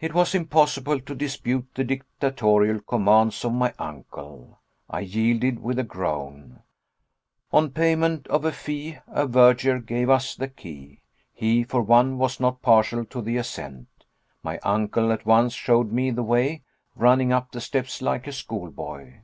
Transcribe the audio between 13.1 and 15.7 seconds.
the ascent. My uncle at once